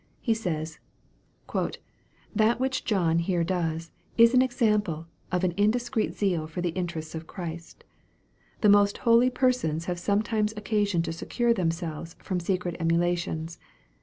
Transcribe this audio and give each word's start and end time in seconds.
He 0.19 0.33
says," 0.33 0.79
That 2.35 2.59
which 2.59 2.85
John 2.85 3.19
here 3.19 3.43
does, 3.43 3.91
is 4.17 4.33
an 4.33 4.41
example 4.41 5.05
of 5.31 5.43
an 5.43 5.51
in 5.51 5.69
discreet 5.69 6.15
zeal 6.15 6.47
for 6.47 6.59
the 6.59 6.71
interests 6.73 7.13
of 7.13 7.27
Christ. 7.27 7.83
The 8.61 8.69
most 8.69 8.97
holy 9.05 9.29
persons 9.29 9.85
have 9.85 9.99
sometimes 9.99 10.53
occasion 10.57 11.03
to 11.03 11.13
secure 11.13 11.53
themselves 11.53 12.15
from 12.17 12.39
secret 12.39 12.77
emulations. 12.79 13.59